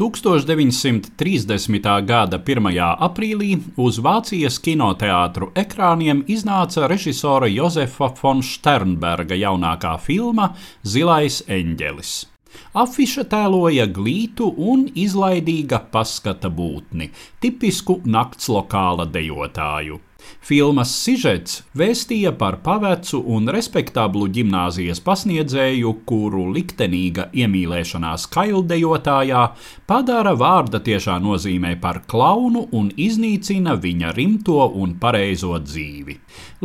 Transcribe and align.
1930. 0.00 1.84
gada 2.08 2.38
1. 2.40 2.68
aprīlī 3.04 3.50
uz 3.76 3.98
Vācijas 4.00 4.56
kinoteātru 4.64 5.50
ekrāniem 5.52 6.22
iznāca 6.24 6.88
režisora 6.88 7.50
Jozefa 7.52 8.08
von 8.22 8.40
Sternberga 8.40 9.36
jaunākā 9.36 9.92
filma 10.00 10.54
Zilais 10.80 11.42
eņģelis. 11.44 12.16
Afiša 12.80 13.28
tēloja 13.28 13.90
glītu 13.92 14.48
un 14.72 14.88
izlaidīga 14.96 15.84
paskata 15.92 16.48
būtni, 16.48 17.12
tipisku 17.44 18.00
nakts 18.08 18.48
lokāla 18.48 19.04
dejotāju. 19.04 20.00
Filmas 20.40 20.90
sižets 21.04 21.60
vēstīja 21.76 22.32
par 22.38 22.56
pavecu 22.64 23.20
un 23.34 23.48
respektablu 23.52 24.28
gimnāzijas 24.32 25.02
pasniedzēju, 25.04 25.92
kuru 26.08 26.46
liktenīga 26.54 27.28
iemīlēšanās 27.36 28.26
kaildejotājā 28.34 29.42
padara 29.90 30.32
vārda 30.38 30.80
tiešā 30.82 31.18
nozīmē 31.22 31.76
par 31.82 32.02
klaunu 32.10 32.66
un 32.76 32.90
iznīcina 32.96 33.76
viņa 33.80 34.14
rimto 34.16 34.64
un 34.80 34.96
pareizo 35.02 35.56
dzīvi. 35.60 36.16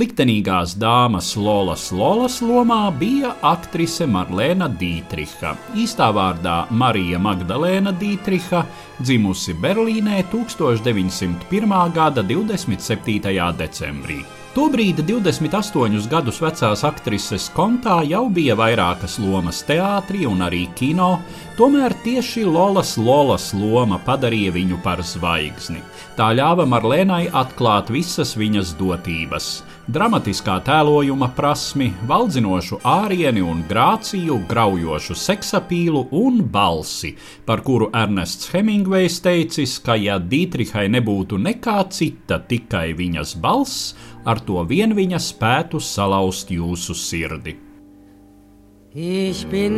Liktenīgās 0.00 0.74
dāmas 0.80 1.34
Lolas 1.36 1.90
Lolas 1.92 2.40
lomā 2.42 2.88
bija 2.98 3.34
aktrise 3.46 4.08
Marlēna 4.10 4.66
Dītriha, 4.80 5.54
īstā 5.78 6.08
vārdā 6.14 6.56
Marija 6.70 7.20
Magdalēna 7.22 7.92
Dītriha, 8.00 8.64
dzimusi 9.00 9.54
Berlīnē 9.62 10.24
1901. 10.32 11.76
gada 11.94 12.22
27. 12.22 13.53
Decembrī. 13.58 14.22
Tobrīd 14.54 15.00
28 15.02 16.06
gadus 16.06 16.36
vecās 16.38 16.84
aktrises 16.86 17.48
kontā 17.56 17.96
jau 18.06 18.28
bija 18.30 18.54
vairākas 18.54 19.16
lomas 19.18 19.64
teātrī 19.66 20.28
un 20.30 20.44
arī 20.46 20.68
kino, 20.78 21.16
tomēr 21.58 21.96
tieši 22.04 22.44
Lolas 22.46 22.94
Lolas 22.94 23.48
loma 23.50 23.98
padarīja 23.98 24.54
viņu 24.54 24.78
par 24.84 25.02
zvaigzni. 25.02 25.82
Tā 26.14 26.30
ļāva 26.38 26.68
Marlēnai 26.70 27.24
atklāt 27.34 27.90
visas 27.90 28.36
viņas 28.38 28.76
dotības 28.78 29.56
dramatiskā 29.90 30.56
tēlojuma 30.64 31.28
prasmi, 31.36 31.90
valdzinošu 32.08 32.80
ārieni 32.88 33.42
un 33.44 33.62
grāciju, 33.68 34.38
graujošu 34.48 35.16
seksapīlu 35.18 36.06
un 36.16 36.40
balsi, 36.54 37.14
par 37.44 37.62
kuru 37.66 37.90
Ernests 37.94 38.48
Hemingvejs 38.52 39.20
teicis, 39.24 39.76
ka 39.84 39.98
ja 40.00 40.16
Dītrihai 40.18 40.86
nebūtu 40.94 41.38
nekā 41.40 41.78
cita, 41.92 42.40
tikai 42.40 42.94
viņas 42.96 43.36
balss, 43.44 43.92
ar 44.24 44.40
to 44.40 44.64
vien 44.68 44.96
viņa 44.96 45.20
spētu 45.20 45.80
salauzt 45.80 46.50
jūsu 46.54 46.96
sirdi. 46.96 47.58
Ich 48.94 49.44
bin 49.50 49.74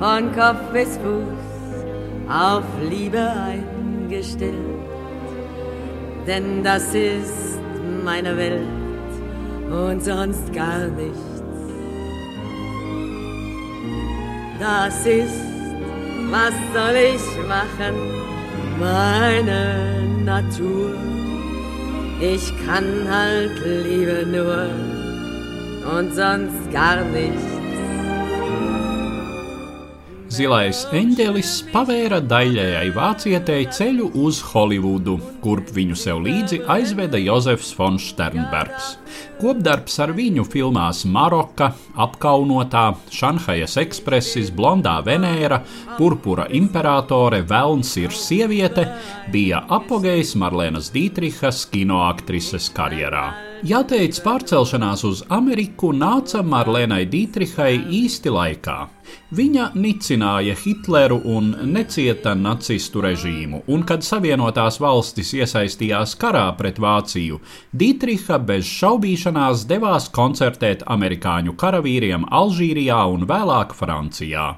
von 0.00 0.32
Kopf 0.34 0.72
bis 0.72 0.96
Fuß 0.98 1.44
auf 2.28 2.64
Liebe 2.90 3.20
eingestellt, 3.20 4.56
denn 6.26 6.64
das 6.64 6.94
ist 6.94 7.45
meine 8.06 8.36
Welt 8.36 8.60
und 9.68 10.04
sonst 10.04 10.52
gar 10.52 10.86
nichts. 10.86 11.42
Das 14.60 15.04
ist, 15.04 15.40
was 16.30 16.54
soll 16.72 16.96
ich 17.14 17.26
machen, 17.48 17.96
meine 18.78 20.04
Natur. 20.24 20.94
Ich 22.20 22.46
kann 22.64 22.86
halt 23.10 23.58
Liebe 23.84 24.24
nur 24.36 24.70
und 25.98 26.14
sonst 26.14 26.70
gar 26.72 27.02
nichts. 27.06 27.55
Zilais 30.26 30.80
eņģelis 30.90 31.50
pavēra 31.70 32.18
daļējai 32.18 32.88
vācietei 32.96 33.66
ceļu 33.70 34.08
uz 34.26 34.40
Holivudu, 34.48 35.14
kurp 35.42 35.70
viņu 35.76 35.94
sev 35.98 36.24
līdzi 36.24 36.58
aizveda 36.72 37.20
Jozefs 37.20 37.70
von 37.78 37.94
Sternbergs. 38.02 38.96
Kopdarbs 39.38 40.00
ar 40.02 40.10
viņu 40.16 40.42
filmās 40.50 41.04
Maroka, 41.06 41.70
Apkaunotā, 41.94 42.88
Šanhajas 43.14 43.78
ekspresis, 43.84 44.50
Blondā 44.50 44.98
Venēra, 45.06 45.60
Purpura 45.94 46.48
imperatore, 46.50 47.44
Velns 47.46 47.94
ir 48.02 48.10
sieviete, 48.10 48.88
bija 49.30 49.62
apogejs 49.78 50.34
Marlēnas 50.42 50.90
Dītrihas 50.94 51.68
kinoaktrises 51.70 52.72
karjerā. 52.74 53.28
Jāteic, 53.64 54.18
pārcelšanās 54.20 55.04
uz 55.08 55.22
Ameriku 55.32 55.88
nāca 55.96 56.42
Marlēnai 56.44 57.06
Dītrihai 57.08 57.78
īsti 58.02 58.32
laikā. 58.34 58.76
Viņa 59.36 59.70
nicināja 59.78 60.54
Hitleru 60.58 61.20
un 61.30 61.52
necieta 61.70 62.34
nacistu 62.34 63.00
režīmu, 63.04 63.62
un 63.70 63.84
kad 63.86 64.04
Savienotās 64.06 64.80
valstis 64.82 65.32
iesaistījās 65.38 66.16
karā 66.20 66.44
pret 66.58 66.80
Vāciju, 66.82 67.38
Dītriha 67.72 68.38
bez 68.42 68.66
šaubīšanās 68.66 69.64
devās 69.70 70.10
koncertēt 70.14 70.82
amerikāņu 70.90 71.54
karavīriem 71.58 72.26
Alžīrijā 72.26 72.98
un 73.14 73.26
vēlāk 73.30 73.74
Francijā. 73.78 74.48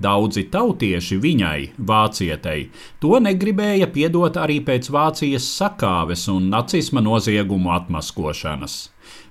Daudzi 0.00 0.46
tautieši 0.54 1.18
viņai, 1.20 1.60
vācietei, 1.78 2.70
to 3.02 3.18
negribēja 3.20 3.90
piedot 3.92 4.38
arī 4.40 4.62
pēc 4.64 4.88
Vācijas 4.94 5.50
sakāves 5.58 6.28
un 6.32 6.48
nacisma 6.54 7.02
noziegumu 7.04 7.74
atmaskošanas. 7.76 8.45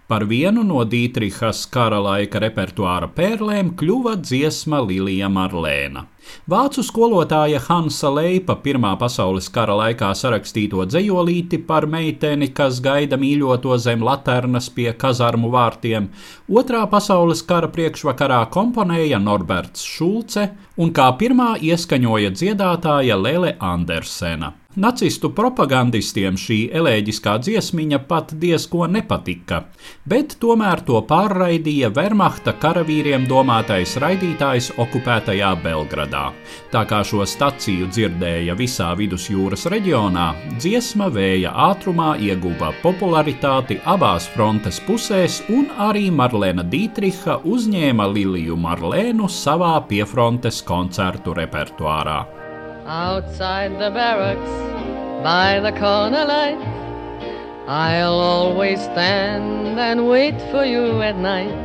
Par 0.05 0.21
vienu 0.29 0.61
no 0.61 0.83
Dītrihas 0.85 1.63
kara 1.73 1.97
laika 1.97 2.37
repertuāra 2.43 3.07
pērlēm 3.09 3.71
kļuva 3.73 4.11
dziesma 4.21 4.77
Lilija 4.85 5.31
Marlēna. 5.33 6.03
Vācu 6.49 6.83
skolotāja 6.85 7.57
Hansa 7.65 8.11
Leipa 8.13 8.53
Pirmā 8.61 8.91
pasaules 9.01 9.47
kara 9.55 9.73
laikā 9.79 10.11
sarakstīto 10.13 10.85
dzējolīti 10.85 11.57
par 11.65 11.87
meiteni, 11.89 12.51
kas 12.53 12.77
gaida 12.85 13.17
mīļoto 13.17 13.79
zem 13.81 14.05
laternas 14.05 14.69
pie 14.75 14.91
kazarmu 14.93 15.49
vārtiem, 15.55 16.11
Otrā 16.53 16.83
pasaules 16.91 17.41
kara 17.41 17.71
priekšvakarā 17.73 18.43
komponēja 18.53 19.17
Norberts 19.17 19.81
Šulce 19.89 20.51
un 20.77 20.93
kā 20.93 21.07
pirmā 21.17 21.55
ieskaņoja 21.57 22.29
dziedātāja 22.37 23.17
Lele 23.17 23.55
Andersena. 23.57 24.53
Nacistu 24.75 25.29
propagandistiem 25.31 26.35
šī 26.35 26.57
elēģiskā 26.75 27.37
dziesmiņa 27.45 27.99
pat 28.09 28.33
diezko 28.41 28.89
nepatika, 28.91 29.61
bet 30.03 30.35
tomēr 30.41 30.81
to 30.83 30.99
pārraidīja 31.07 31.93
Wehrmachta 31.95 32.51
karavīriem 32.59 33.23
domātais 33.29 33.95
raidītājs 34.03 34.73
okupētajā 34.75 35.53
Belgradā. 35.63 36.25
Tā 36.75 36.83
kā 36.89 36.99
šo 37.07 37.23
staciju 37.23 37.87
dzirdēja 37.87 38.57
visā 38.59 38.91
vidusjūras 38.99 39.63
reģionā, 39.71 40.27
dziesma 40.59 41.07
vēja 41.07 41.55
ātrumā 41.71 42.17
ieguva 42.19 42.73
popularitāti 42.83 43.79
abās 43.87 44.27
frontes 44.35 44.81
pusēs, 44.83 45.39
un 45.55 45.71
arī 45.87 46.09
Marlēna 46.11 46.67
Dītriha 46.67 47.45
uzņēma 47.47 48.11
Liliju 48.11 48.59
Marlēnu 48.59 49.31
savā 49.31 49.77
piefrontes 49.87 50.59
koncertu 50.67 51.37
repertuārā. 51.39 52.44
Outside 52.85 53.71
the 53.79 53.89
barracks 53.89 54.55
by 55.23 55.59
the 55.59 55.71
corner 55.79 56.23
light. 56.25 56.61
I'll 57.67 58.13
always 58.13 58.79
stand 58.79 59.79
and 59.79 60.07
wait 60.07 60.39
for 60.51 60.63
you 60.63 61.01
at 61.01 61.17
night. 61.17 61.55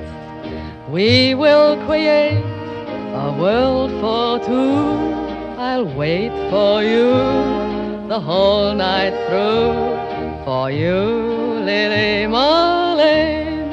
We 0.89 1.35
will 1.35 1.77
create 1.85 2.43
a 3.13 3.37
world 3.39 3.91
for 4.01 4.39
two. 4.47 5.61
I'll 5.61 5.85
wait 5.95 6.33
for 6.51 6.83
you 6.83 7.11
the 8.09 8.19
whole 8.19 8.75
night 8.75 9.15
through. 9.29 10.45
For 10.47 10.71
you, 10.71 10.97
Lily 11.69 12.27
Marlene. 12.33 13.69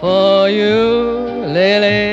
For 0.00 0.50
you, 0.50 1.46
Lily 1.46 2.03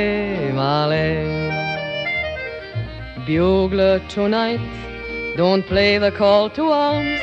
Bugler 3.31 3.99
tonight, 4.09 4.59
don't 5.37 5.65
play 5.65 5.97
the 5.97 6.11
call 6.11 6.49
to 6.49 6.63
arms. 6.65 7.21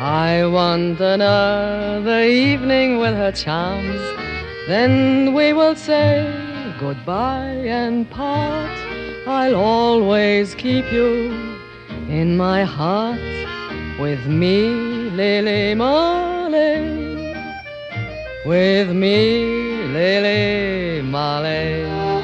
I 0.00 0.44
want 0.44 0.98
another 1.00 2.24
evening 2.24 2.98
with 2.98 3.14
her 3.14 3.30
charms. 3.30 4.00
Then 4.66 5.32
we 5.32 5.52
will 5.52 5.76
say 5.76 6.10
goodbye 6.80 7.62
and 7.80 8.10
part. 8.10 8.76
I'll 9.28 9.54
always 9.54 10.56
keep 10.56 10.90
you 10.90 11.30
in 12.08 12.36
my 12.36 12.64
heart 12.64 13.20
with 14.00 14.26
me, 14.26 14.56
Lily 15.20 15.76
Marley. 15.76 17.34
With 18.44 18.90
me, 18.90 19.84
Lily 19.94 21.02
Marley. 21.02 22.19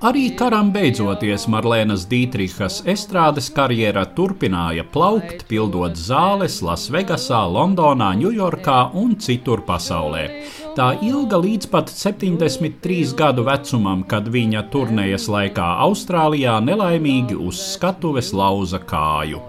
Arī 0.00 0.30
karam 0.32 0.70
beidzoties 0.72 1.42
Marlēnas 1.52 2.06
Dītrihas 2.08 2.78
estrādes 2.88 3.50
karjera 3.52 4.06
turpināja 4.16 4.80
plaukt, 4.94 5.42
pildot 5.50 5.98
zāles 6.00 6.56
Lasvegasā, 6.64 7.42
Londonā, 7.44 8.14
Ņujorkā 8.16 8.78
un 8.96 9.18
citur 9.20 9.60
pasaulē. 9.68 10.22
Tā 10.70 10.92
ilga 11.02 11.34
līdz 11.42 11.66
pat 11.66 11.88
73 11.90 13.10
gadu 13.18 13.42
vecumam, 13.42 14.04
kad 14.06 14.28
viņa 14.30 14.70
turnējas 14.70 15.26
laikā 15.32 15.64
Austrālijā 15.82 16.60
nelaimīgi 16.62 17.34
uz 17.34 17.58
skatuves 17.72 18.30
lauza 18.36 18.78
kāju. 18.78 19.40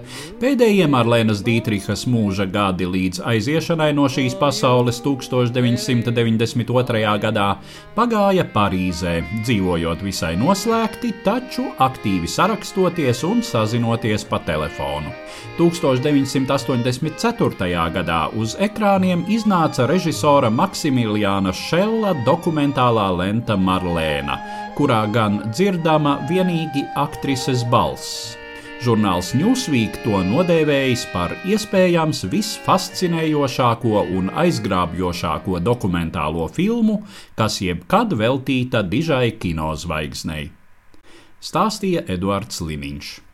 Pēdējie 0.41 0.87
Marlēnas 0.89 1.43
Dītrihas 1.45 2.07
mūža 2.09 2.49
gadi 2.49 2.89
līdz 2.89 3.21
aiziešanai 3.33 3.93
no 3.93 4.09
šīs 4.09 4.33
pasaules 4.39 4.97
1992. 5.05 7.05
gadā 7.21 7.61
pagāja 7.93 8.41
Parīzē, 8.55 9.21
dzīvojot 9.43 10.01
visai 10.01 10.33
noslēgti, 10.41 11.13
taču 11.27 11.67
aktīvi 11.77 12.25
sarakstoties 12.25 13.21
un 13.29 13.45
sazinoties 13.45 14.25
pa 14.25 14.41
telefonu. 14.49 15.13
1984. 15.61 17.69
gadā 17.93 18.33
uz 18.33 18.57
ekrāniem 18.57 19.29
iznāca 19.29 19.85
režisora 19.85 20.49
Maksimiliāna 21.11 21.51
Šella 21.51 22.13
dokumentālā 22.23 23.09
lenta 23.17 23.57
Marlēna, 23.59 24.37
kurā 24.77 25.03
gan 25.11 25.51
dzirdama 25.51 26.21
vienīgi 26.29 26.85
aktrises 26.95 27.65
balss. 27.67 28.37
Žurnāls 28.81 29.33
Newsweek 29.35 29.99
to 30.05 30.21
nodēvējis 30.23 31.03
par 31.11 31.35
iespējams 31.45 32.23
visfascinējošāko 32.31 34.05
un 34.17 34.31
aizgrābjošāko 34.31 35.59
dokumentālo 35.59 36.47
filmu, 36.47 37.03
kas 37.35 37.59
jebkad 37.61 38.15
veltīta 38.15 38.81
dižai 38.81 39.35
kinozvaigznei. 39.35 40.49
Stāstīja 41.41 42.07
Eduards 42.07 42.61
Liniņš. 42.61 43.30